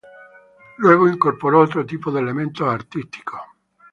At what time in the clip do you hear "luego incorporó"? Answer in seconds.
0.79-1.59